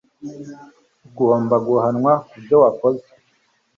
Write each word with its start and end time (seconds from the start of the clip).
ugomba 1.07 1.55
guhanwa 1.67 2.13
kubyo 2.29 2.55
wakoze 2.63 3.03